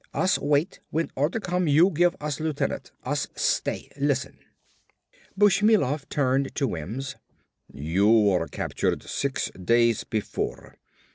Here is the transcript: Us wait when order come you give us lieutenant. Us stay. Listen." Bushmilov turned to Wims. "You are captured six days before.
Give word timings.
Us 0.15 0.39
wait 0.39 0.79
when 0.89 1.11
order 1.15 1.39
come 1.39 1.67
you 1.67 1.91
give 1.91 2.15
us 2.19 2.39
lieutenant. 2.39 2.91
Us 3.03 3.27
stay. 3.35 3.91
Listen." 3.95 4.39
Bushmilov 5.37 6.09
turned 6.09 6.55
to 6.55 6.67
Wims. 6.67 7.17
"You 7.71 8.31
are 8.31 8.47
captured 8.47 9.03
six 9.03 9.51
days 9.51 10.03
before. 10.03 10.75